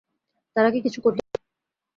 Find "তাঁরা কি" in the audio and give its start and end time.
0.55-0.79